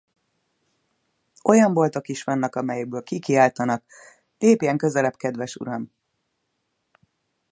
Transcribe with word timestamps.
Olyan 1.43 1.73
boltok 1.73 2.07
is 2.09 2.23
vannak, 2.23 2.55
amelyekből 2.55 3.03
kikiáltanak: 3.03 3.83
Lépjen 4.39 4.77
közelebb, 4.77 5.15
kedves 5.15 5.55
uram! 5.55 5.91